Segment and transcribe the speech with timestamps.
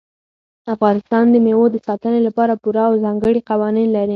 [0.73, 4.09] افغانستان د مېوو د ساتنې لپاره پوره او ځانګړي قوانین لري.